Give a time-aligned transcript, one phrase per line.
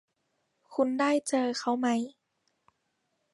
[0.73, 1.87] คุณได้เจอเขาไหม